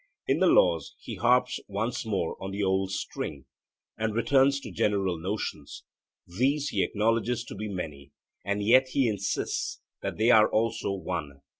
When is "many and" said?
7.69-8.63